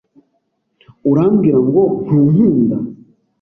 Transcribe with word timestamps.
Urambwira 1.09 1.59
ngo 1.67 1.81
ntunkunda? 2.03 2.77